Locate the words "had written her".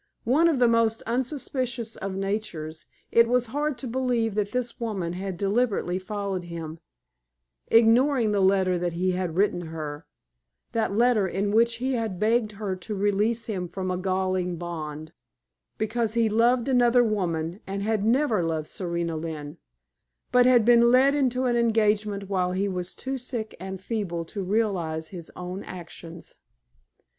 9.11-10.07